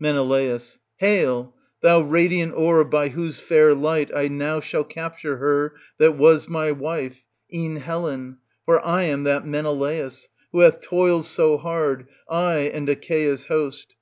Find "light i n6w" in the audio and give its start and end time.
3.72-4.62